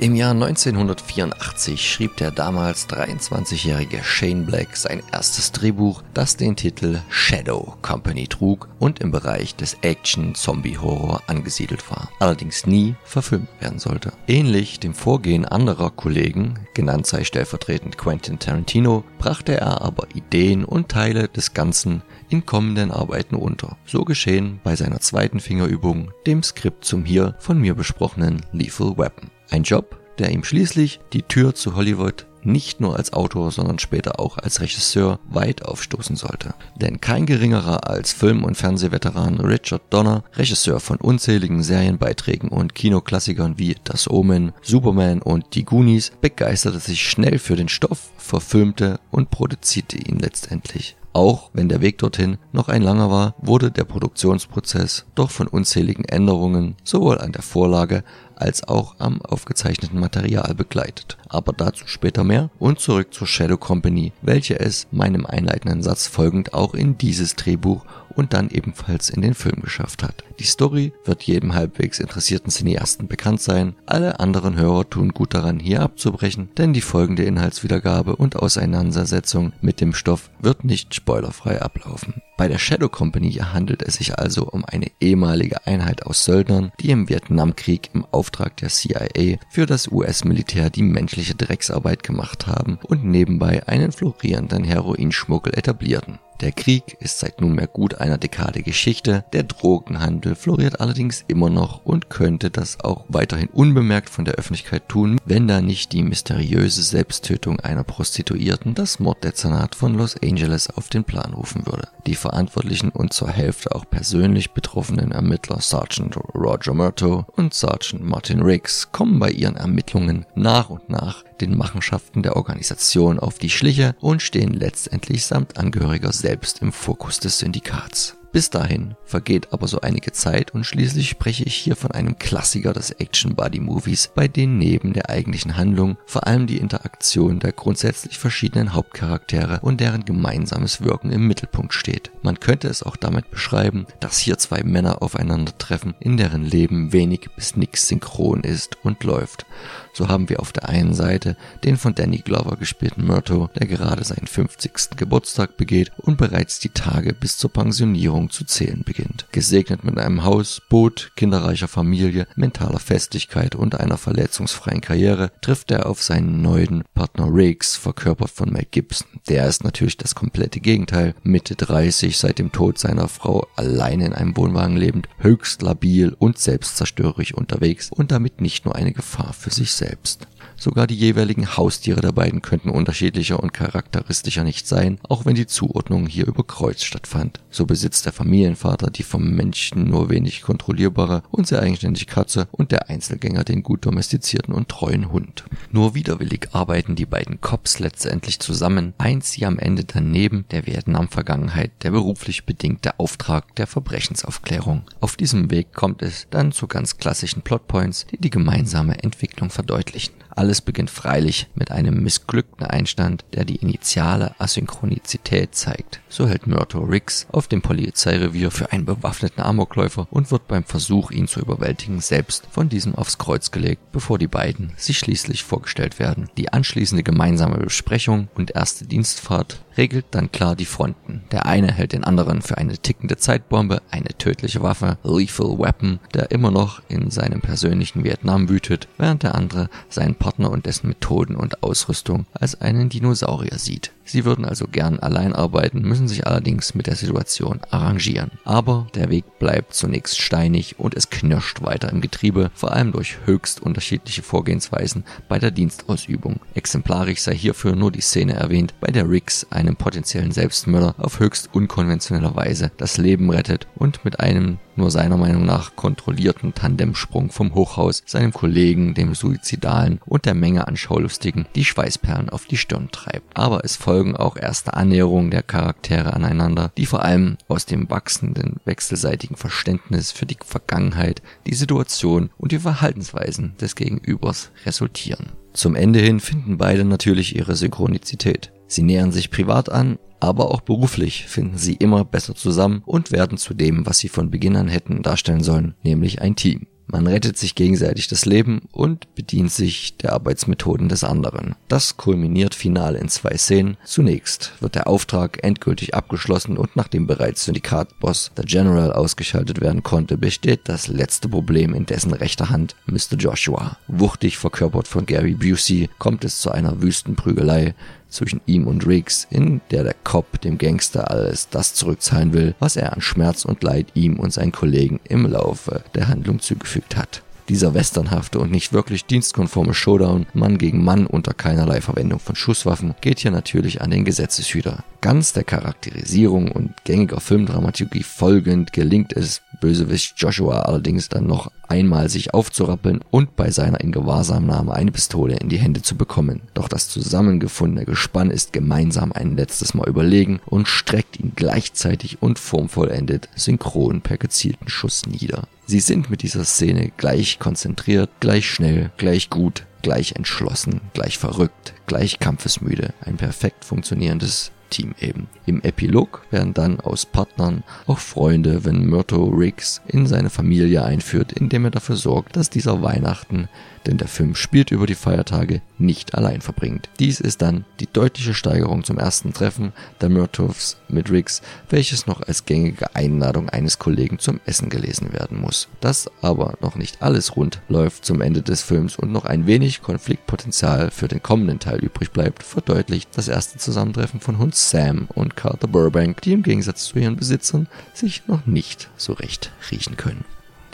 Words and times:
Im 0.00 0.14
Jahr 0.14 0.30
1984 0.30 1.92
schrieb 1.92 2.16
der 2.16 2.30
damals 2.30 2.88
23-jährige 2.88 4.02
Shane 4.02 4.46
Black 4.46 4.74
sein 4.74 5.02
erstes 5.12 5.52
Drehbuch, 5.52 6.02
das 6.14 6.38
den 6.38 6.56
Titel 6.56 7.00
Shadow 7.10 7.76
Company 7.82 8.26
trug 8.26 8.66
und 8.78 9.00
im 9.00 9.10
Bereich 9.10 9.56
des 9.56 9.76
Action-Zombie-Horror 9.82 11.24
angesiedelt 11.26 11.90
war, 11.90 12.08
allerdings 12.18 12.66
nie 12.66 12.94
verfilmt 13.04 13.50
werden 13.60 13.78
sollte. 13.78 14.14
Ähnlich 14.26 14.80
dem 14.80 14.94
Vorgehen 14.94 15.44
anderer 15.44 15.90
Kollegen, 15.90 16.60
genannt 16.72 17.06
sei 17.06 17.22
stellvertretend 17.22 17.98
Quentin 17.98 18.38
Tarantino, 18.38 19.04
brachte 19.18 19.60
er 19.60 19.82
aber 19.82 20.06
Ideen 20.14 20.64
und 20.64 20.88
Teile 20.88 21.28
des 21.28 21.52
Ganzen 21.52 22.00
in 22.30 22.46
kommenden 22.46 22.90
Arbeiten 22.90 23.34
unter. 23.34 23.76
So 23.84 24.06
geschehen 24.06 24.60
bei 24.64 24.76
seiner 24.76 25.00
zweiten 25.00 25.40
Fingerübung, 25.40 26.10
dem 26.26 26.42
Skript 26.42 26.86
zum 26.86 27.04
hier 27.04 27.34
von 27.38 27.60
mir 27.60 27.74
besprochenen 27.74 28.40
Lethal 28.52 28.96
Weapon. 28.96 29.30
Ein 29.50 29.64
Job, 29.64 29.98
der 30.18 30.30
ihm 30.30 30.44
schließlich 30.44 31.00
die 31.12 31.22
Tür 31.22 31.54
zu 31.54 31.74
Hollywood 31.74 32.26
nicht 32.42 32.80
nur 32.80 32.96
als 32.96 33.12
Autor, 33.12 33.50
sondern 33.50 33.78
später 33.78 34.18
auch 34.18 34.38
als 34.38 34.60
Regisseur 34.60 35.18
weit 35.28 35.64
aufstoßen 35.64 36.16
sollte. 36.16 36.54
Denn 36.76 37.00
kein 37.00 37.26
geringerer 37.26 37.88
als 37.88 38.12
Film- 38.12 38.44
und 38.44 38.56
Fernsehveteran 38.56 39.40
Richard 39.40 39.82
Donner, 39.90 40.24
Regisseur 40.34 40.80
von 40.80 40.98
unzähligen 40.98 41.62
Serienbeiträgen 41.62 42.48
und 42.48 42.74
Kinoklassikern 42.74 43.58
wie 43.58 43.76
Das 43.84 44.08
Omen, 44.08 44.52
Superman 44.62 45.20
und 45.20 45.54
Die 45.54 45.64
Goonies, 45.64 46.12
begeisterte 46.20 46.78
sich 46.78 47.02
schnell 47.02 47.38
für 47.38 47.56
den 47.56 47.68
Stoff, 47.68 48.10
verfilmte 48.16 49.00
und 49.10 49.30
produzierte 49.30 49.98
ihn 49.98 50.18
letztendlich. 50.18 50.96
Auch 51.12 51.50
wenn 51.52 51.68
der 51.68 51.80
Weg 51.80 51.98
dorthin 51.98 52.38
noch 52.52 52.68
ein 52.68 52.82
langer 52.82 53.10
war, 53.10 53.34
wurde 53.38 53.72
der 53.72 53.82
Produktionsprozess 53.82 55.06
doch 55.16 55.30
von 55.30 55.48
unzähligen 55.48 56.04
Änderungen 56.04 56.76
sowohl 56.84 57.18
an 57.18 57.32
der 57.32 57.42
Vorlage 57.42 58.04
als 58.40 58.66
auch 58.66 58.96
am 58.98 59.22
aufgezeichneten 59.22 60.00
Material 60.00 60.54
begleitet. 60.54 61.18
Aber 61.28 61.52
dazu 61.52 61.86
später 61.86 62.24
mehr 62.24 62.50
und 62.58 62.80
zurück 62.80 63.12
zur 63.12 63.26
Shadow 63.26 63.56
Company, 63.56 64.12
welche 64.22 64.58
es 64.58 64.86
meinem 64.90 65.26
einleitenden 65.26 65.82
Satz 65.82 66.06
folgend 66.06 66.54
auch 66.54 66.74
in 66.74 66.98
dieses 66.98 67.36
Drehbuch 67.36 67.84
und 68.14 68.32
dann 68.32 68.50
ebenfalls 68.50 69.10
in 69.10 69.22
den 69.22 69.34
Film 69.34 69.60
geschafft 69.62 70.02
hat. 70.02 70.24
Die 70.38 70.44
Story 70.44 70.92
wird 71.04 71.22
jedem 71.22 71.54
halbwegs 71.54 71.98
interessierten 71.98 72.50
Cineasten 72.50 73.08
bekannt 73.08 73.40
sein. 73.40 73.74
Alle 73.86 74.20
anderen 74.20 74.56
Hörer 74.56 74.88
tun 74.88 75.10
gut 75.10 75.34
daran, 75.34 75.60
hier 75.60 75.82
abzubrechen, 75.82 76.50
denn 76.56 76.72
die 76.72 76.80
folgende 76.80 77.24
Inhaltswiedergabe 77.24 78.16
und 78.16 78.36
Auseinandersetzung 78.36 79.52
mit 79.60 79.80
dem 79.80 79.92
Stoff 79.92 80.30
wird 80.40 80.64
nicht 80.64 80.94
spoilerfrei 80.94 81.60
ablaufen. 81.60 82.22
Bei 82.40 82.48
der 82.48 82.56
Shadow 82.56 82.88
Company 82.88 83.32
handelt 83.32 83.82
es 83.82 83.96
sich 83.96 84.18
also 84.18 84.46
um 84.46 84.64
eine 84.64 84.90
ehemalige 84.98 85.66
Einheit 85.66 86.06
aus 86.06 86.24
Söldnern, 86.24 86.72
die 86.80 86.90
im 86.90 87.10
Vietnamkrieg 87.10 87.90
im 87.92 88.06
Auftrag 88.06 88.56
der 88.56 88.70
CIA 88.70 89.36
für 89.50 89.66
das 89.66 89.88
US-Militär 89.88 90.70
die 90.70 90.82
menschliche 90.82 91.34
Drecksarbeit 91.34 92.02
gemacht 92.02 92.46
haben 92.46 92.78
und 92.88 93.04
nebenbei 93.04 93.68
einen 93.68 93.92
florierenden 93.92 94.64
Heroinschmuggel 94.64 95.52
etablierten. 95.52 96.18
Der 96.40 96.52
Krieg 96.52 96.96
ist 97.00 97.18
seit 97.18 97.42
nunmehr 97.42 97.66
gut 97.66 97.96
einer 97.96 98.16
Dekade 98.16 98.62
Geschichte, 98.62 99.24
der 99.34 99.42
Drogenhandel 99.42 100.34
floriert 100.34 100.80
allerdings 100.80 101.22
immer 101.28 101.50
noch 101.50 101.84
und 101.84 102.08
könnte 102.08 102.50
das 102.50 102.80
auch 102.80 103.04
weiterhin 103.08 103.48
unbemerkt 103.48 104.08
von 104.08 104.24
der 104.24 104.36
Öffentlichkeit 104.36 104.88
tun, 104.88 105.20
wenn 105.26 105.46
da 105.46 105.60
nicht 105.60 105.92
die 105.92 106.02
mysteriöse 106.02 106.82
Selbsttötung 106.82 107.60
einer 107.60 107.84
Prostituierten 107.84 108.74
das 108.74 109.00
Morddezernat 109.00 109.74
von 109.74 109.92
Los 109.94 110.16
Angeles 110.22 110.70
auf 110.70 110.88
den 110.88 111.04
Plan 111.04 111.34
rufen 111.34 111.66
würde. 111.66 111.88
Die 112.06 112.14
verantwortlichen 112.14 112.88
und 112.88 113.12
zur 113.12 113.28
Hälfte 113.28 113.74
auch 113.74 113.84
persönlich 113.90 114.52
betroffenen 114.52 115.12
Ermittler 115.12 115.60
Sergeant 115.60 116.16
Roger 116.34 116.72
Murto 116.72 117.26
und 117.36 117.52
Sergeant 117.52 118.02
Martin 118.02 118.40
Riggs 118.40 118.90
kommen 118.92 119.18
bei 119.18 119.30
ihren 119.30 119.56
Ermittlungen 119.56 120.24
nach 120.34 120.70
und 120.70 120.88
nach 120.88 121.22
den 121.40 121.56
Machenschaften 121.56 122.22
der 122.22 122.36
Organisation 122.36 123.18
auf 123.18 123.38
die 123.38 123.50
Schliche 123.50 123.94
und 124.00 124.22
stehen 124.22 124.52
letztendlich 124.52 125.24
samt 125.24 125.58
Angehöriger 125.58 126.12
selbst 126.12 126.62
im 126.62 126.72
Fokus 126.72 127.20
des 127.20 127.38
Syndikats. 127.38 128.16
Bis 128.32 128.48
dahin 128.48 128.94
vergeht 129.04 129.52
aber 129.52 129.66
so 129.66 129.80
einige 129.80 130.12
Zeit 130.12 130.54
und 130.54 130.62
schließlich 130.62 131.08
spreche 131.08 131.42
ich 131.42 131.56
hier 131.56 131.74
von 131.74 131.90
einem 131.90 132.16
Klassiker 132.16 132.72
des 132.72 132.92
Action-Buddy-Movies, 132.92 134.12
bei 134.14 134.28
denen 134.28 134.56
neben 134.58 134.92
der 134.92 135.10
eigentlichen 135.10 135.56
Handlung 135.56 135.96
vor 136.06 136.28
allem 136.28 136.46
die 136.46 136.58
Interaktion 136.58 137.40
der 137.40 137.50
grundsätzlich 137.50 138.18
verschiedenen 138.18 138.72
Hauptcharaktere 138.72 139.58
und 139.62 139.80
deren 139.80 140.04
gemeinsames 140.04 140.80
Wirken 140.80 141.10
im 141.10 141.26
Mittelpunkt 141.26 141.74
steht. 141.74 142.12
Man 142.22 142.38
könnte 142.38 142.68
es 142.68 142.84
auch 142.84 142.96
damit 142.96 143.32
beschreiben, 143.32 143.86
dass 143.98 144.18
hier 144.18 144.38
zwei 144.38 144.62
Männer 144.62 145.02
aufeinandertreffen, 145.02 145.94
in 145.98 146.16
deren 146.16 146.44
Leben 146.44 146.92
wenig 146.92 147.30
bis 147.34 147.56
nix 147.56 147.88
synchron 147.88 148.44
ist 148.44 148.76
und 148.84 149.02
läuft. 149.02 149.44
So 149.92 150.08
haben 150.08 150.28
wir 150.28 150.38
auf 150.38 150.52
der 150.52 150.68
einen 150.68 150.94
Seite 150.94 151.36
den 151.64 151.76
von 151.76 151.96
Danny 151.96 152.18
Glover 152.18 152.56
gespielten 152.56 153.04
Myrto, 153.04 153.50
der 153.58 153.66
gerade 153.66 154.04
seinen 154.04 154.28
50. 154.28 154.96
Geburtstag 154.96 155.56
begeht 155.56 155.90
und 155.96 156.16
bereits 156.16 156.60
die 156.60 156.68
Tage 156.68 157.12
bis 157.12 157.36
zur 157.36 157.52
Pensionierung 157.52 158.19
zu 158.28 158.44
zählen 158.44 158.82
beginnt. 158.84 159.26
Gesegnet 159.32 159.84
mit 159.84 159.98
einem 159.98 160.24
Haus, 160.24 160.60
Boot, 160.68 161.12
kinderreicher 161.16 161.68
Familie, 161.68 162.26
mentaler 162.36 162.80
Festigkeit 162.80 163.54
und 163.54 163.80
einer 163.80 163.96
verletzungsfreien 163.96 164.80
Karriere 164.80 165.32
trifft 165.40 165.70
er 165.70 165.86
auf 165.86 166.02
seinen 166.02 166.42
neuen 166.42 166.84
Partner 166.94 167.32
Riggs, 167.32 167.76
verkörpert 167.76 168.30
von 168.30 168.52
Mel 168.52 168.66
Gibson. 168.70 169.06
Der 169.28 169.46
ist 169.46 169.64
natürlich 169.64 169.96
das 169.96 170.14
komplette 170.14 170.60
Gegenteil, 170.60 171.14
Mitte 171.22 171.54
30, 171.54 172.18
seit 172.18 172.38
dem 172.38 172.52
Tod 172.52 172.78
seiner 172.78 173.08
Frau 173.08 173.46
allein 173.56 174.00
in 174.00 174.12
einem 174.12 174.36
Wohnwagen 174.36 174.76
lebend, 174.76 175.08
höchst 175.18 175.62
labil 175.62 176.14
und 176.18 176.38
selbstzerstörerisch 176.38 177.32
unterwegs 177.32 177.90
und 177.90 178.10
damit 178.10 178.40
nicht 178.40 178.64
nur 178.64 178.74
eine 178.74 178.92
Gefahr 178.92 179.32
für 179.32 179.50
sich 179.50 179.72
selbst. 179.72 180.26
Sogar 180.62 180.86
die 180.86 180.94
jeweiligen 180.94 181.56
Haustiere 181.56 182.02
der 182.02 182.12
beiden 182.12 182.42
könnten 182.42 182.68
unterschiedlicher 182.68 183.42
und 183.42 183.54
charakteristischer 183.54 184.44
nicht 184.44 184.68
sein, 184.68 185.00
auch 185.08 185.24
wenn 185.24 185.34
die 185.34 185.46
Zuordnung 185.46 186.06
hier 186.06 186.26
über 186.26 186.44
Kreuz 186.44 186.82
stattfand. 186.82 187.40
So 187.50 187.64
besitzt 187.64 188.04
der 188.04 188.12
Familienvater 188.12 188.90
die 188.90 189.02
vom 189.02 189.30
Menschen 189.30 189.88
nur 189.88 190.10
wenig 190.10 190.42
kontrollierbare 190.42 191.22
und 191.30 191.46
sehr 191.46 191.62
eigenständige 191.62 192.04
Katze 192.04 192.46
und 192.52 192.72
der 192.72 192.90
Einzelgänger 192.90 193.42
den 193.42 193.62
gut 193.62 193.86
domestizierten 193.86 194.52
und 194.52 194.68
treuen 194.68 195.10
Hund. 195.10 195.44
Nur 195.70 195.94
widerwillig 195.94 196.48
arbeiten 196.52 196.94
die 196.94 197.06
beiden 197.06 197.40
Cops 197.40 197.78
letztendlich 197.78 198.38
zusammen, 198.38 198.92
eint 198.98 199.24
sie 199.24 199.46
am 199.46 199.58
Ende 199.58 199.84
daneben 199.84 200.44
der 200.50 200.66
Vietnam-Vergangenheit 200.66 201.70
der 201.84 201.92
beruflich 201.92 202.44
bedingte 202.44 203.00
Auftrag 203.00 203.56
der 203.56 203.66
Verbrechensaufklärung. 203.66 204.82
Auf 205.00 205.16
diesem 205.16 205.50
Weg 205.50 205.72
kommt 205.72 206.02
es 206.02 206.26
dann 206.28 206.52
zu 206.52 206.66
ganz 206.66 206.98
klassischen 206.98 207.40
Plotpoints, 207.40 208.06
die 208.10 208.18
die 208.18 208.28
gemeinsame 208.28 209.02
Entwicklung 209.02 209.48
verdeutlichen. 209.48 210.12
Alles 210.34 210.60
beginnt 210.60 210.90
freilich 210.90 211.48
mit 211.54 211.70
einem 211.70 212.02
missglückten 212.02 212.66
Einstand, 212.66 213.24
der 213.34 213.44
die 213.44 213.56
initiale 213.56 214.34
Asynchronizität 214.38 215.54
zeigt. 215.54 216.00
So 216.08 216.26
hält 216.28 216.46
Myrto 216.46 216.80
Riggs 216.80 217.26
auf 217.30 217.48
dem 217.48 217.62
Polizeirevier 217.62 218.50
für 218.50 218.72
einen 218.72 218.84
bewaffneten 218.84 219.42
Amokläufer 219.42 220.08
und 220.10 220.30
wird 220.30 220.48
beim 220.48 220.64
Versuch, 220.64 221.10
ihn 221.10 221.28
zu 221.28 221.40
überwältigen, 221.40 222.00
selbst 222.00 222.46
von 222.50 222.68
diesem 222.68 222.94
aufs 222.94 223.18
Kreuz 223.18 223.50
gelegt, 223.50 223.92
bevor 223.92 224.18
die 224.18 224.26
beiden 224.26 224.72
sich 224.76 224.98
schließlich 224.98 225.44
vorgestellt 225.44 225.98
werden. 225.98 226.28
Die 226.36 226.52
anschließende 226.52 227.02
gemeinsame 227.02 227.58
Besprechung 227.58 228.28
und 228.34 228.52
erste 228.52 228.86
Dienstfahrt 228.86 229.62
regelt 229.76 230.06
dann 230.10 230.32
klar 230.32 230.56
die 230.56 230.64
Fronten. 230.64 231.22
Der 231.32 231.46
eine 231.46 231.72
hält 231.72 231.92
den 231.92 232.04
anderen 232.04 232.42
für 232.42 232.58
eine 232.58 232.76
tickende 232.78 233.16
Zeitbombe, 233.16 233.82
eine 233.90 234.08
tödliche 234.18 234.62
Waffe, 234.62 234.98
Lethal 235.02 235.58
Weapon, 235.58 236.00
der 236.14 236.30
immer 236.30 236.50
noch 236.50 236.82
in 236.88 237.10
seinem 237.10 237.40
persönlichen 237.40 238.04
Vietnam 238.04 238.48
wütet, 238.48 238.88
während 238.98 239.22
der 239.22 239.34
andere 239.34 239.70
seinen 239.88 240.14
Partner 240.20 240.52
und 240.52 240.66
dessen 240.66 240.86
Methoden 240.86 241.34
und 241.34 241.64
Ausrüstung 241.64 242.26
als 242.32 242.60
einen 242.60 242.88
Dinosaurier 242.88 243.58
sieht. 243.58 243.90
Sie 244.10 244.24
würden 244.24 244.44
also 244.44 244.66
gern 244.66 244.98
allein 244.98 245.32
arbeiten, 245.34 245.82
müssen 245.82 246.08
sich 246.08 246.26
allerdings 246.26 246.74
mit 246.74 246.88
der 246.88 246.96
Situation 246.96 247.60
arrangieren. 247.70 248.32
Aber 248.44 248.88
der 248.96 249.08
Weg 249.08 249.38
bleibt 249.38 249.72
zunächst 249.72 250.20
steinig 250.20 250.80
und 250.80 250.96
es 250.96 251.10
knirscht 251.10 251.62
weiter 251.62 251.90
im 251.90 252.00
Getriebe, 252.00 252.50
vor 252.54 252.72
allem 252.72 252.90
durch 252.90 253.18
höchst 253.26 253.62
unterschiedliche 253.62 254.22
Vorgehensweisen 254.22 255.04
bei 255.28 255.38
der 255.38 255.52
Dienstausübung. 255.52 256.40
Exemplarisch 256.54 257.20
sei 257.20 257.36
hierfür 257.36 257.76
nur 257.76 257.92
die 257.92 258.00
Szene 258.00 258.34
erwähnt, 258.34 258.74
bei 258.80 258.90
der 258.90 259.08
Riggs 259.08 259.46
einem 259.50 259.76
potenziellen 259.76 260.32
Selbstmörder 260.32 260.96
auf 260.98 261.20
höchst 261.20 261.50
unkonventioneller 261.52 262.34
Weise 262.34 262.72
das 262.78 262.96
Leben 262.96 263.30
rettet 263.30 263.68
und 263.76 264.04
mit 264.04 264.18
einem 264.18 264.58
nur 264.76 264.90
seiner 264.90 265.18
Meinung 265.18 265.44
nach 265.44 265.76
kontrollierten 265.76 266.54
Tandemsprung 266.54 267.30
vom 267.30 267.54
Hochhaus 267.54 268.02
seinem 268.06 268.32
Kollegen, 268.32 268.94
dem 268.94 269.14
Suizidalen 269.14 270.00
und 270.06 270.24
der 270.24 270.34
Menge 270.34 270.66
an 270.66 270.76
Schaulustigen 270.76 271.46
die 271.54 271.66
Schweißperlen 271.66 272.30
auf 272.30 272.46
die 272.46 272.56
Stirn 272.56 272.88
treibt. 272.90 273.36
Aber 273.36 273.64
es 273.64 273.76
folgt 273.76 273.99
folgen 274.00 274.16
auch 274.16 274.38
erste 274.38 274.72
Annäherungen 274.72 275.30
der 275.30 275.42
Charaktere 275.42 276.14
aneinander, 276.14 276.72
die 276.78 276.86
vor 276.86 277.04
allem 277.04 277.36
aus 277.48 277.66
dem 277.66 277.90
wachsenden 277.90 278.56
wechselseitigen 278.64 279.36
Verständnis 279.36 280.10
für 280.10 280.24
die 280.24 280.38
Vergangenheit, 280.42 281.20
die 281.46 281.52
Situation 281.52 282.30
und 282.38 282.52
die 282.52 282.60
Verhaltensweisen 282.60 283.58
des 283.60 283.76
Gegenübers 283.76 284.52
resultieren. 284.64 285.32
Zum 285.52 285.74
Ende 285.74 285.98
hin 285.98 286.18
finden 286.18 286.56
beide 286.56 286.86
natürlich 286.86 287.36
ihre 287.36 287.56
Synchronizität. 287.56 288.52
Sie 288.66 288.82
nähern 288.82 289.12
sich 289.12 289.30
privat 289.30 289.68
an, 289.68 289.98
aber 290.18 290.50
auch 290.50 290.62
beruflich 290.62 291.26
finden 291.26 291.58
sie 291.58 291.74
immer 291.74 292.06
besser 292.06 292.34
zusammen 292.34 292.82
und 292.86 293.12
werden 293.12 293.36
zu 293.36 293.52
dem, 293.52 293.84
was 293.84 293.98
sie 293.98 294.08
von 294.08 294.30
Beginn 294.30 294.56
an 294.56 294.68
hätten 294.68 295.02
darstellen 295.02 295.42
sollen, 295.42 295.74
nämlich 295.82 296.22
ein 296.22 296.36
Team. 296.36 296.68
Man 296.92 297.06
rettet 297.06 297.38
sich 297.38 297.54
gegenseitig 297.54 298.08
das 298.08 298.26
Leben 298.26 298.62
und 298.72 299.14
bedient 299.14 299.52
sich 299.52 299.96
der 299.98 300.12
Arbeitsmethoden 300.12 300.88
des 300.88 301.04
anderen. 301.04 301.54
Das 301.68 301.96
kulminiert 301.96 302.54
final 302.54 302.96
in 302.96 303.08
zwei 303.08 303.36
Szenen. 303.36 303.76
Zunächst 303.84 304.52
wird 304.60 304.74
der 304.74 304.88
Auftrag 304.88 305.44
endgültig 305.44 305.94
abgeschlossen 305.94 306.56
und 306.56 306.74
nachdem 306.74 307.06
bereits 307.06 307.44
Syndikatboss 307.44 308.32
der 308.36 308.44
General 308.44 308.92
ausgeschaltet 308.92 309.60
werden 309.60 309.84
konnte, 309.84 310.18
besteht 310.18 310.62
das 310.64 310.88
letzte 310.88 311.28
Problem 311.28 311.74
in 311.74 311.86
dessen 311.86 312.12
rechter 312.12 312.50
Hand, 312.50 312.74
Mr. 312.86 313.16
Joshua. 313.16 313.76
Wuchtig 313.86 314.38
verkörpert 314.38 314.88
von 314.88 315.06
Gary 315.06 315.34
Busey 315.34 315.88
kommt 315.98 316.24
es 316.24 316.40
zu 316.40 316.50
einer 316.50 316.82
wüsten 316.82 317.14
Prügelei, 317.14 317.74
zwischen 318.10 318.40
ihm 318.46 318.66
und 318.66 318.86
Riggs, 318.86 319.26
in 319.30 319.60
der 319.70 319.84
der 319.84 319.94
Cop 320.04 320.40
dem 320.40 320.58
Gangster 320.58 321.10
alles 321.10 321.48
das 321.48 321.74
zurückzahlen 321.74 322.32
will, 322.32 322.54
was 322.58 322.76
er 322.76 322.92
an 322.92 323.00
Schmerz 323.00 323.44
und 323.44 323.62
Leid 323.62 323.86
ihm 323.94 324.18
und 324.18 324.32
seinen 324.32 324.52
Kollegen 324.52 325.00
im 325.08 325.26
Laufe 325.26 325.82
der 325.94 326.08
Handlung 326.08 326.40
zugefügt 326.40 326.96
hat. 326.96 327.22
Dieser 327.50 327.74
westernhafte 327.74 328.38
und 328.38 328.52
nicht 328.52 328.72
wirklich 328.72 329.06
dienstkonforme 329.06 329.74
Showdown, 329.74 330.26
Mann 330.34 330.56
gegen 330.56 330.84
Mann 330.84 331.04
unter 331.04 331.34
keinerlei 331.34 331.80
Verwendung 331.80 332.20
von 332.20 332.36
Schusswaffen, 332.36 332.94
geht 333.00 333.18
hier 333.18 333.32
natürlich 333.32 333.82
an 333.82 333.90
den 333.90 334.04
Gesetzeshüter. 334.04 334.84
Ganz 335.00 335.32
der 335.32 335.42
Charakterisierung 335.42 336.52
und 336.52 336.84
gängiger 336.84 337.20
Filmdramaturgie 337.20 338.04
folgend 338.04 338.72
gelingt 338.72 339.12
es 339.12 339.42
Bösewicht 339.60 340.14
Joshua 340.16 340.60
allerdings 340.62 341.08
dann 341.08 341.26
noch 341.26 341.52
einmal 341.68 342.08
sich 342.08 342.34
aufzurappeln 342.34 343.00
und 343.10 343.36
bei 343.36 343.50
seiner 343.50 343.80
in 343.80 343.92
Gewahrsamnahme 343.92 344.72
eine 344.74 344.90
Pistole 344.90 345.36
in 345.36 345.48
die 345.48 345.58
Hände 345.58 345.82
zu 345.82 345.96
bekommen. 345.96 346.42
Doch 346.54 346.68
das 346.68 346.88
zusammengefundene 346.88 347.86
Gespann 347.86 348.30
ist 348.30 348.52
gemeinsam 348.52 349.12
ein 349.12 349.36
letztes 349.36 349.74
Mal 349.74 349.88
überlegen 349.88 350.40
und 350.46 350.66
streckt 350.66 351.20
ihn 351.20 351.32
gleichzeitig 351.36 352.22
und 352.22 352.38
formvollendet 352.38 353.28
synchron 353.36 354.00
per 354.00 354.16
gezielten 354.16 354.68
Schuss 354.68 355.06
nieder. 355.06 355.44
Sie 355.66 355.80
sind 355.80 356.10
mit 356.10 356.22
dieser 356.22 356.44
Szene 356.44 356.90
gleich 356.96 357.38
konzentriert, 357.38 358.10
gleich 358.18 358.50
schnell, 358.50 358.90
gleich 358.96 359.30
gut, 359.30 359.66
gleich 359.82 360.16
entschlossen, 360.16 360.80
gleich 360.94 361.18
verrückt, 361.18 361.74
gleich 361.86 362.18
kampfesmüde. 362.18 362.92
Ein 363.02 363.16
perfekt 363.16 363.64
funktionierendes 363.64 364.50
Team 364.70 364.94
eben. 365.00 365.28
Im 365.46 365.62
Epilog 365.62 366.22
werden 366.30 366.54
dann 366.54 366.80
aus 366.80 367.04
Partnern 367.04 367.62
auch 367.86 367.98
Freunde, 367.98 368.64
wenn 368.64 368.84
Myrto 368.84 369.24
Riggs 369.24 369.82
in 369.86 370.06
seine 370.06 370.30
Familie 370.30 370.84
einführt, 370.84 371.32
indem 371.32 371.64
er 371.66 371.70
dafür 371.70 371.96
sorgt, 371.96 372.36
dass 372.36 372.50
dieser 372.50 372.82
Weihnachten 372.82 373.48
denn 373.86 373.98
der 373.98 374.08
Film 374.08 374.34
spielt 374.34 374.70
über 374.70 374.86
die 374.86 374.94
Feiertage, 374.94 375.60
nicht 375.80 376.14
allein 376.14 376.40
verbringt. 376.40 376.88
Dies 376.98 377.20
ist 377.20 377.42
dann 377.42 377.64
die 377.80 377.88
deutliche 377.90 378.34
Steigerung 378.34 378.84
zum 378.84 378.98
ersten 378.98 379.32
Treffen 379.32 379.72
der 380.00 380.10
Murtaugh 380.10 380.76
mit 380.88 381.10
Riggs, 381.10 381.42
welches 381.68 382.06
noch 382.06 382.20
als 382.22 382.44
gängige 382.44 382.94
Einladung 382.94 383.48
eines 383.48 383.78
Kollegen 383.78 384.18
zum 384.18 384.40
Essen 384.44 384.68
gelesen 384.68 385.12
werden 385.12 385.40
muss. 385.40 385.68
Dass 385.80 386.10
aber 386.22 386.54
noch 386.60 386.76
nicht 386.76 387.02
alles 387.02 387.36
rund 387.36 387.60
läuft 387.68 388.04
zum 388.04 388.20
Ende 388.20 388.42
des 388.42 388.62
Films 388.62 388.96
und 388.96 389.12
noch 389.12 389.24
ein 389.24 389.46
wenig 389.46 389.82
Konfliktpotenzial 389.82 390.90
für 390.90 391.08
den 391.08 391.22
kommenden 391.22 391.58
Teil 391.58 391.78
übrig 391.78 392.10
bleibt, 392.10 392.42
verdeutlicht 392.42 393.10
das 393.16 393.28
erste 393.28 393.58
Zusammentreffen 393.58 394.20
von 394.20 394.38
Hund 394.38 394.54
Sam 394.54 395.08
und 395.14 395.36
Carter 395.36 395.68
Burbank, 395.68 396.22
die 396.22 396.32
im 396.32 396.42
Gegensatz 396.42 396.84
zu 396.84 396.98
ihren 396.98 397.16
Besitzern 397.16 397.68
sich 397.94 398.26
noch 398.26 398.46
nicht 398.46 398.90
so 398.96 399.12
recht 399.14 399.52
riechen 399.70 399.96
können. 399.96 400.24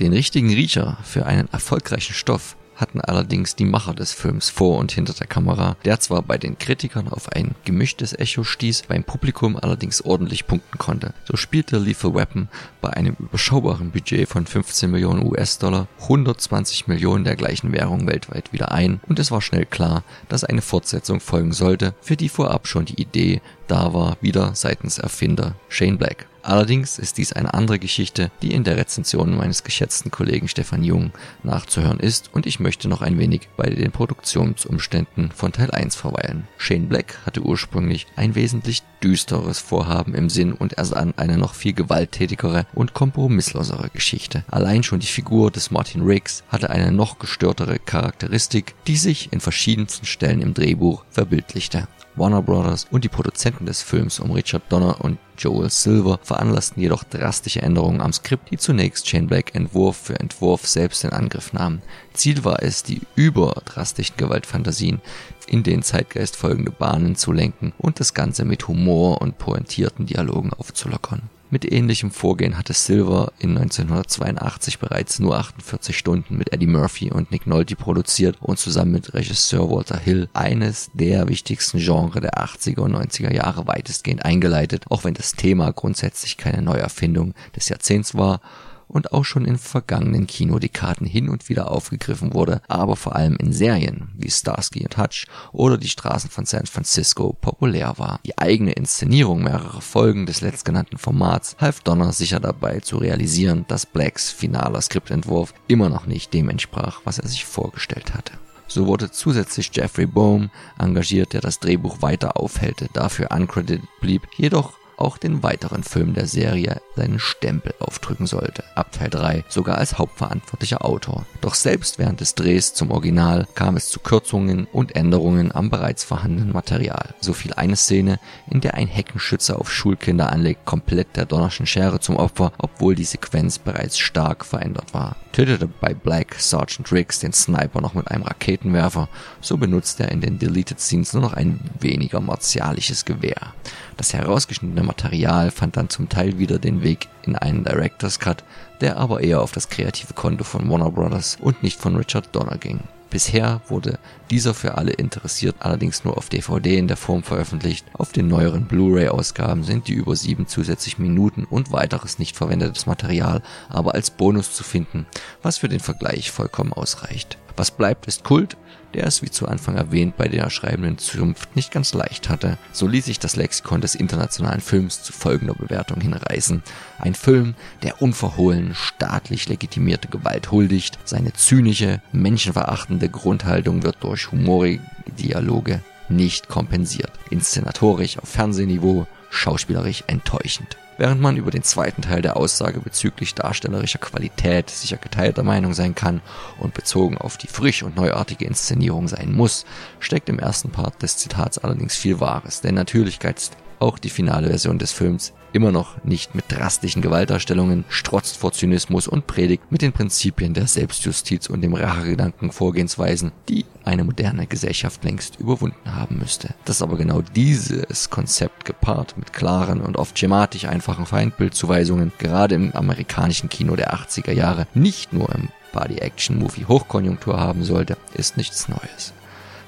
Den 0.01 0.13
richtigen 0.13 0.51
Riecher 0.51 0.99
für 1.05 1.25
einen 1.25 1.49
erfolgreichen 1.53 2.13
Stoff 2.13 2.57
hatten 2.77 3.01
allerdings 3.01 3.57
die 3.57 3.65
Macher 3.65 3.95
des 3.95 4.13
Films 4.13 4.51
vor 4.51 4.79
und 4.79 4.93
hinter 4.93 5.15
der 5.15 5.27
Kamera, 5.27 5.77
der 5.85 6.01
zwar 6.01 6.23
bei 6.23 6.39
den 6.39 6.59
Kritikern 6.59 7.09
auf 7.09 7.33
ein 7.33 7.55
gemischtes 7.65 8.13
Echo 8.19 8.45
stieß, 8.45 8.83
beim 8.89 9.05
Publikum 9.05 9.57
allerdings 9.57 10.03
ordentlich 10.03 10.47
punkten 10.47 10.79
konnte. 10.79 11.15
So 11.25 11.37
spielte 11.37 11.79
Lethal 11.79 12.15
Weapon 12.15 12.49
bei 12.81 12.91
einem 12.91 13.17
überschaubaren 13.19 13.91
Budget 13.91 14.29
von 14.29 14.47
15 14.47 14.91
Millionen 14.91 15.27
US-Dollar 15.27 15.89
120 16.03 16.87
Millionen 16.87 17.25
der 17.25 17.37
gleichen 17.37 17.73
Währung 17.73 18.07
weltweit 18.07 18.53
wieder 18.53 18.73
ein 18.73 19.01
und 19.09 19.19
es 19.19 19.31
war 19.31 19.43
schnell 19.43 19.67
klar, 19.67 20.05
dass 20.29 20.45
eine 20.45 20.63
Fortsetzung 20.63 21.21
folgen 21.21 21.53
sollte, 21.53 21.95
für 22.01 22.17
die 22.17 22.29
vorab 22.29 22.67
schon 22.67 22.85
die 22.85 23.01
Idee 23.01 23.41
da 23.67 23.93
war, 23.93 24.17
wieder 24.21 24.55
seitens 24.55 24.99
Erfinder 24.99 25.55
Shane 25.69 25.99
Black. 25.99 26.27
Allerdings 26.47 27.01
ist 27.01 27.19
dies 27.19 27.33
eine 27.33 27.55
andere 27.55 27.81
Geschichte, 27.81 28.31
die 28.41 28.55
in 28.55 28.63
der 28.63 28.77
Rezension 28.77 29.37
meines 29.37 29.65
geschätzten 29.65 30.13
Kollegen 30.13 30.47
Stefan 30.47 30.85
Jung 30.85 31.11
nachzuhören 31.43 31.99
ist 31.99 32.31
und 32.33 32.47
ich 32.47 32.61
möchte 32.61 32.87
noch 32.87 33.03
ein 33.03 33.19
wenig 33.19 33.49
bei 33.57 33.69
den 33.69 33.91
Produktionsumständen 33.91 35.33
von 35.33 35.51
Teil 35.51 35.73
1 35.73 35.97
verweilen. 35.97 36.47
Shane 36.57 36.87
Black 36.87 37.19
hatte 37.27 37.41
ursprünglich 37.43 38.07
ein 38.15 38.37
wesentlich 38.37 38.85
düsteres 39.03 39.59
Vorhaben 39.59 40.15
im 40.15 40.31
Sinn 40.31 40.53
und 40.53 40.75
ersann 40.75 41.15
eine 41.17 41.37
noch 41.37 41.55
viel 41.55 41.73
gewalttätigere 41.73 42.67
und 42.75 42.95
kompromisslosere 42.95 43.91
Geschichte. 43.93 44.45
Allein 44.49 44.85
schon 44.85 45.01
die 45.01 45.09
Figur 45.09 45.51
des 45.51 45.73
Martin 45.73 46.03
Riggs 46.03 46.45
hatte 46.47 46.71
eine 46.71 46.93
noch 46.93 47.19
gestörtere 47.19 47.81
Charakteristik, 47.81 48.77
die 48.87 48.97
sich 48.97 49.33
in 49.33 49.41
verschiedensten 49.41 50.07
Stellen 50.07 50.43
im 50.43 50.55
Drehbuch 50.55 51.05
verbildlichte. 51.11 51.89
Warner 52.15 52.41
Brothers 52.41 52.87
und 52.91 53.03
die 53.03 53.09
Produzenten 53.09 53.67
des 53.67 53.83
Films 53.83 54.21
um 54.21 54.31
Richard 54.31 54.63
Donner 54.71 55.05
und 55.05 55.19
Joel 55.39 55.71
Silver 55.71 56.19
veranlassten 56.23 56.83
jedoch 56.83 57.05
drastische 57.05 57.63
Änderungen 57.63 58.01
am 58.01 58.13
Skript, 58.13 58.51
die 58.51 58.57
zunächst 58.57 59.09
Shane 59.09 59.27
Black 59.27 59.55
Entwurf 59.55 59.97
für 59.97 60.19
Entwurf 60.19 60.67
selbst 60.67 61.05
in 61.05 61.11
Angriff 61.11 61.53
nahmen. 61.53 61.83
Ziel 62.13 62.45
war 62.45 62.63
es, 62.63 62.83
die 62.83 63.03
überdrastischen 63.15 64.17
Gewaltfantasien 64.17 65.01
in 65.47 65.63
den 65.63 65.83
Zeitgeist 65.83 66.37
folgende 66.37 66.71
Bahnen 66.71 67.17
zu 67.17 67.33
lenken 67.33 67.73
und 67.79 68.01
das 68.01 68.15
Ganze 68.15 68.45
mit 68.45 68.69
Humor 68.69 69.21
und 69.21 69.39
pointierten 69.39 70.07
Dialogen 70.07 70.53
aufzulockern. 70.53 71.23
Mit 71.49 71.71
ähnlichem 71.71 72.11
Vorgehen 72.11 72.59
hatte 72.59 72.73
Silver 72.73 73.33
in 73.39 73.51
1982 73.57 74.81
bereits 74.81 75.21
nur 75.21 75.39
48 75.39 75.97
Stunden 75.97 76.37
mit 76.37 76.53
Eddie 76.53 76.67
Murphy 76.67 77.13
und 77.13 77.31
Nick 77.31 77.47
Nolte 77.47 77.77
produziert 77.77 78.39
und 78.41 78.59
zusammen 78.59 78.91
mit 78.91 79.15
Regisseur 79.15 79.71
Walter 79.71 79.97
Hill 79.97 80.29
eines 80.33 80.91
der 80.93 81.29
wichtigsten 81.29 81.79
Genres 81.79 82.21
der 82.21 82.35
80er 82.35 82.81
und 82.81 82.97
90er 82.97 83.33
Jahre 83.33 83.69
weitestgehend 83.69 84.25
eingeleitet, 84.25 84.87
auch 84.91 85.05
wenn 85.05 85.15
das 85.15 85.33
Thema 85.33 85.71
grundsätzlich 85.71 86.37
keine 86.37 86.63
Neuerfindung 86.63 87.33
des 87.55 87.69
Jahrzehnts 87.69 88.17
war 88.17 88.41
und 88.89 89.13
auch 89.13 89.25
schon 89.25 89.45
in 89.45 89.59
vergangenen 89.59 90.27
Kinodekaden 90.27 91.07
hin 91.07 91.29
und 91.29 91.49
wieder 91.49 91.71
aufgegriffen 91.71 92.35
wurde, 92.35 92.61
aber 92.69 92.97
vor 92.97 93.17
allem 93.17 93.37
in 93.37 93.53
Serien 93.53 94.11
wie 94.17 94.31
Starsky 94.31 94.85
und 94.85 94.97
Hutch 94.99 95.27
oder 95.53 95.79
Die 95.79 95.89
Straßen 95.89 96.31
von 96.31 96.47
San 96.47 96.67
Francisco 96.67 97.33
populär 97.33 97.95
war. 97.99 98.21
Die 98.25 98.39
eigene 98.39 98.73
Inszenierung 98.73 99.43
mehrerer 99.43 99.81
Folgen 99.81 100.27
des 100.27 100.41
letztgenannten 100.41 100.99
Formats 100.99 101.57
half 101.61 101.81
Donner 101.81 102.13
sicher 102.13 102.41
dabei 102.41 102.81
zu 102.81 102.99
realisieren, 102.99 103.65
dass 103.69 103.87
Blacks 103.87 104.31
finaler 104.31 104.81
Skriptentwurf 104.81 105.55
immer 105.69 105.89
noch 105.89 106.07
nicht 106.07 106.33
dem 106.33 106.49
entsprach, 106.49 107.01
was 107.05 107.19
er 107.19 107.29
sich 107.29 107.45
vorgestellt 107.45 108.15
hatte. 108.15 108.33
So 108.69 108.87
wurde 108.87 109.11
zusätzlich 109.11 109.71
Jeffrey 109.73 110.07
Bohm 110.07 110.51
engagiert, 110.79 111.33
der 111.33 111.41
das 111.41 111.61
Drehbuch 111.61 112.03
weiter 112.03 112.37
aufhellte, 112.37 112.89
dafür 112.93 113.29
uncredited 113.31 113.89
blieb, 114.01 114.23
jedoch 114.37 114.73
auch 114.97 115.19
den 115.19 115.43
weiteren 115.43 115.83
Filmen 115.83 116.15
der 116.15 116.27
Serie 116.27 116.81
seinen 116.95 117.19
Stempel 117.19 117.75
aufdrücken 117.79 118.27
sollte. 118.27 118.65
Ab 118.75 118.93
Teil 118.93 119.11
3 119.11 119.45
sogar 119.49 119.79
als 119.79 119.99
hauptverantwortlicher 119.99 120.85
Autor. 120.85 121.27
Doch 121.41 121.55
selbst 121.55 121.99
während 121.99 122.21
des 122.21 122.35
Drehs 122.35 122.75
zum 122.75 122.91
Original 122.91 123.47
kam 123.55 123.77
es 123.77 123.89
zu 123.89 124.01
Kürzungen 124.01 124.67
und 124.73 124.97
Änderungen 124.97 125.55
am 125.55 125.71
bereits 125.71 126.05
vorhandenen 126.05 126.53
Material. 126.53 127.15
So 127.21 127.33
fiel 127.33 127.53
eine 127.55 127.77
Szene, 127.77 128.19
in 128.51 128.61
der 128.61 128.75
ein 128.75 128.89
Heckenschütze 128.89 129.59
auf 129.59 129.71
Schulkinder 129.71 130.33
anlegt, 130.33 130.65
komplett 130.65 131.17
der 131.17 131.27
Donnerschen 131.27 131.67
Schere 131.67 132.01
zum 132.01 132.17
Opfer, 132.17 132.53
obwohl 132.59 132.95
die 132.95 133.05
Sequenz 133.05 133.59
bereits 133.59 133.99
stark 133.99 134.45
verändert 134.45 134.95
war. 134.95 135.17
Tötete 135.37 135.69
bei 135.69 135.93
Black 135.93 136.37
Sergeant 136.37 136.91
Riggs 136.93 137.19
den 137.19 137.35
Sniper 137.35 137.83
noch 137.83 137.93
mit 137.93 138.11
einem 138.11 138.23
Raketenwerfer, 138.23 139.07
so 139.43 139.59
benutzt 139.59 140.01
er 140.01 140.11
in 140.11 140.23
den 140.23 140.39
Deleted 140.39 140.81
Scenes 140.81 141.13
nur 141.13 141.21
noch 141.21 141.35
ein 141.35 141.61
weniger 141.79 142.23
martialisches 142.23 143.05
Gewehr. 143.05 143.53
Das 143.99 144.15
herausgeschnittene 144.15 144.83
Material 144.83 145.51
fand 145.51 145.77
dann 145.77 145.91
zum 145.91 146.09
Teil 146.09 146.39
wieder 146.39 146.59
den 146.59 146.83
Weg 146.83 147.09
in 147.25 147.37
einen 147.37 147.65
Director's 147.65 148.19
Cut, 148.19 148.45
der 148.81 148.97
aber 148.97 149.21
eher 149.21 149.43
auf 149.43 149.53
das 149.53 149.69
kreative 149.69 150.15
Konto 150.15 150.43
von 150.43 150.71
Warner 150.71 150.91
Brothers 150.91 151.37
und 151.39 151.63
nicht 151.63 151.79
von 151.79 151.97
Richard 151.97 152.35
Donner 152.35 152.57
ging. 152.57 152.81
Bisher 153.11 153.61
wurde 153.69 153.99
dieser 154.31 154.53
für 154.53 154.77
alle 154.77 154.93
interessiert 154.93 155.57
allerdings 155.61 156.05
nur 156.05 156.19
auf 156.19 156.29
DVD 156.29 156.77
in 156.77 156.89
der 156.89 156.97
Form 156.97 157.23
veröffentlicht. 157.23 157.87
Auf 157.93 158.13
den 158.13 158.29
neueren 158.29 158.67
Blu-ray-Ausgaben 158.67 159.63
sind 159.63 159.89
die 159.89 159.95
über 159.95 160.17
sieben 160.17 160.49
zusätzlichen 160.49 161.03
Minuten 161.03 161.45
und 161.45 161.73
weiteres 161.73 162.19
nicht 162.19 162.37
verwendetes 162.37 162.87
Material 162.87 163.43
aber 163.69 163.95
als 163.95 164.11
Bonus 164.11 164.55
zu 164.55 164.65
finden, 164.65 165.07
was 165.43 165.59
für 165.59 165.69
den 165.69 165.81
Vergleich 165.81 166.31
vollkommen 166.31 166.73
ausreicht. 166.73 167.39
Was 167.57 167.71
bleibt, 167.71 168.07
ist 168.07 168.23
Kult, 168.23 168.57
der 168.93 169.07
es, 169.07 169.23
wie 169.23 169.31
zu 169.31 169.47
Anfang 169.49 169.77
erwähnt, 169.77 170.17
bei 170.17 170.29
der 170.29 170.51
schreibenden 170.51 170.99
Zunft 170.99 171.57
nicht 171.57 171.71
ganz 171.71 171.95
leicht 171.95 172.29
hatte. 172.29 172.59
So 172.73 172.87
ließ 172.87 173.05
sich 173.05 173.19
das 173.19 173.37
Lexikon 173.37 173.81
des 173.81 173.95
internationalen 173.95 174.61
Films 174.61 175.03
zu 175.03 175.13
folgender 175.13 175.55
Bewertung 175.55 176.01
hinreißen. 176.01 176.63
Ein 176.99 177.15
Film, 177.15 177.55
der 177.83 178.01
unverhohlen 178.03 178.75
staatlich 178.75 179.49
legitimierte 179.49 180.09
Gewalt 180.09 180.51
huldigt, 180.51 180.99
seine 181.05 181.33
zynische, 181.33 182.01
menschenverachtende 182.13 183.09
Grundhaltung 183.09 183.83
wird 183.83 183.97
durch 184.01 184.31
humorige 184.33 184.83
Dialoge 185.19 185.81
nicht 186.09 186.49
kompensiert. 186.49 187.13
Inszenatorisch 187.31 188.19
auf 188.19 188.29
Fernsehniveau, 188.29 189.07
schauspielerisch 189.37 190.05
enttäuschend. 190.07 190.77
Während 190.99 191.21
man 191.21 191.37
über 191.37 191.51
den 191.51 191.63
zweiten 191.63 192.03
Teil 192.03 192.23
der 192.23 192.39
Aussage 192.39 192.81
bezüglich 192.81 193.35
darstellerischer 193.35 193.99
Qualität 193.99 194.71
sicher 194.71 194.97
geteilter 194.97 195.43
Meinung 195.43 195.75
sein 195.75 195.95
kann 195.95 196.23
und 196.59 196.73
bezogen 196.73 197.19
auf 197.19 197.37
die 197.37 197.49
frisch 197.49 197.83
und 197.83 197.97
neuartige 197.97 198.47
Inszenierung 198.47 199.07
sein 199.07 199.33
muss, 199.33 199.67
steckt 200.01 200.31
im 200.31 200.39
ersten 200.39 200.71
Part 200.71 201.03
des 201.03 201.19
Zitats 201.19 201.59
allerdings 201.59 201.97
viel 201.97 202.19
Wahres, 202.21 202.63
denn 202.63 202.75
natürlich 202.75 203.19
geizt 203.19 203.57
auch 203.79 203.99
die 203.99 204.11
finale 204.11 204.49
Version 204.49 204.79
des 204.79 204.93
Films 204.93 205.33
immer 205.53 205.73
noch 205.73 206.05
nicht 206.05 206.35
mit 206.35 206.45
drastischen 206.49 207.01
Gewaltdarstellungen, 207.01 207.87
strotzt 207.89 208.37
vor 208.37 208.53
Zynismus 208.53 209.09
und 209.09 209.27
predigt 209.27 209.63
mit 209.71 209.81
den 209.81 209.93
Prinzipien 209.93 210.53
der 210.53 210.67
Selbstjustiz 210.67 211.49
und 211.49 211.63
dem 211.63 211.75
Rachegedanken 211.75 212.53
Vorgehensweisen, 212.53 213.33
die 213.49 213.65
eine 213.85 214.05
moderne 214.05 214.47
Gesellschaft 214.47 215.03
längst 215.03 215.41
überwunden 215.41 215.95
haben 215.95 216.19
müsste. 216.19 216.55
Dass 216.67 216.83
aber 216.83 216.99
genau 216.99 217.23
dieses 217.35 218.11
Konzept 218.11 218.67
gepaart 218.67 219.17
mit 219.17 219.33
klaren 219.33 219.81
und 219.81 219.97
oft 219.97 220.19
schematisch 220.19 220.67
einfachen 220.67 221.07
Feindbildzuweisungen 221.07 222.13
gerade 222.19 222.55
im 222.55 222.73
amerikanischen 222.73 223.49
Kino 223.49 223.77
der 223.77 223.95
80er 223.95 224.33
Jahre 224.33 224.67
nicht 224.75 225.15
nur 225.15 225.35
im 225.35 225.49
Body-Action-Movie 225.73 226.67
Hochkonjunktur 226.67 227.41
haben 227.41 227.65
sollte, 227.65 227.97
ist 228.15 228.37
nichts 228.37 228.69
Neues. 228.69 229.15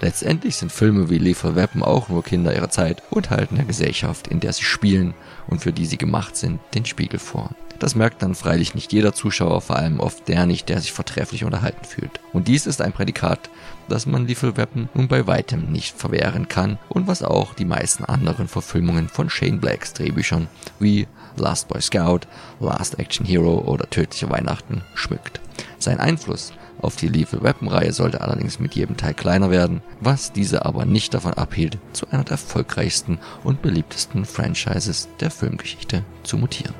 Letztendlich 0.00 0.56
sind 0.56 0.70
Filme 0.70 1.10
wie 1.10 1.18
Lethal 1.18 1.56
Weapon 1.56 1.82
auch 1.82 2.08
nur 2.08 2.22
Kinder 2.22 2.54
ihrer 2.54 2.70
Zeit 2.70 3.02
und 3.10 3.30
halten 3.30 3.56
der 3.56 3.64
Gesellschaft, 3.64 4.28
in 4.28 4.38
der 4.38 4.52
sie 4.52 4.62
spielen 4.62 5.14
und 5.48 5.60
für 5.60 5.72
die 5.72 5.86
sie 5.86 5.98
gemacht 5.98 6.36
sind, 6.36 6.60
den 6.74 6.84
Spiegel 6.84 7.18
vor. 7.18 7.50
Das 7.80 7.94
merkt 7.94 8.22
dann 8.22 8.34
freilich 8.34 8.74
nicht 8.74 8.92
jeder 8.92 9.12
Zuschauer, 9.12 9.60
vor 9.60 9.76
allem 9.76 10.00
oft 10.00 10.26
der 10.26 10.46
nicht, 10.46 10.68
der 10.68 10.80
sich 10.80 10.92
vortrefflich 10.92 11.44
unterhalten 11.44 11.84
fühlt. 11.84 12.20
Und 12.32 12.48
dies 12.48 12.66
ist 12.66 12.80
ein 12.80 12.92
Prädikat, 12.92 13.50
das 13.88 14.06
man 14.06 14.26
Lethal 14.26 14.56
Weapon 14.56 14.88
nun 14.94 15.08
bei 15.08 15.26
weitem 15.26 15.70
nicht 15.70 15.96
verwehren 15.96 16.48
kann 16.48 16.78
und 16.88 17.06
was 17.06 17.22
auch 17.22 17.54
die 17.54 17.64
meisten 17.64 18.04
anderen 18.04 18.48
Verfilmungen 18.48 19.08
von 19.08 19.30
Shane 19.30 19.60
Blacks 19.60 19.92
Drehbüchern 19.92 20.48
wie 20.80 21.06
Last 21.36 21.68
Boy 21.68 21.80
Scout, 21.80 22.20
Last 22.60 22.98
Action 22.98 23.24
Hero 23.24 23.58
oder 23.58 23.88
Tödliche 23.88 24.28
Weihnachten 24.28 24.82
schmückt. 24.94 25.40
Sein 25.78 26.00
Einfluss 26.00 26.52
auf 26.80 26.96
die 26.96 27.08
Lethal 27.08 27.42
Weapon 27.42 27.68
Reihe 27.68 27.92
sollte 27.92 28.20
allerdings 28.20 28.58
mit 28.58 28.74
jedem 28.74 28.96
Teil 28.96 29.14
kleiner 29.14 29.50
werden, 29.50 29.82
was 30.00 30.32
diese 30.32 30.64
aber 30.64 30.84
nicht 30.84 31.14
davon 31.14 31.34
abhielt, 31.34 31.78
zu 31.92 32.08
einer 32.10 32.24
der 32.24 32.32
erfolgreichsten 32.32 33.18
und 33.44 33.62
beliebtesten 33.62 34.24
Franchises 34.24 35.08
der 35.20 35.30
Filmgeschichte 35.30 36.04
zu 36.22 36.36
mutieren. 36.36 36.74